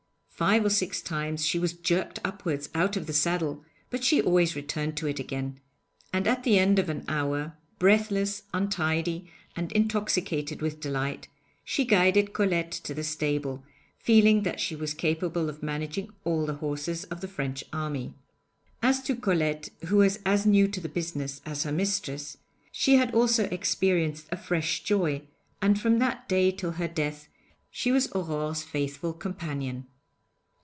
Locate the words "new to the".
20.47-20.89